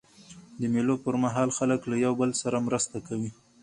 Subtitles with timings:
[0.59, 3.31] د مېلو پر مهال خلک له یو بل سره مرسته کوي.